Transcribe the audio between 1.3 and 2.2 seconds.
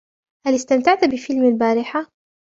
البارحة؟